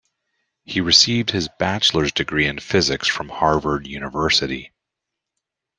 He 0.63 0.81
received 0.81 1.29
his 1.29 1.47
bachelor's 1.59 2.11
degree 2.11 2.47
in 2.47 2.57
physics 2.57 3.07
from 3.07 3.29
Harvard 3.29 3.85
University. 3.85 4.71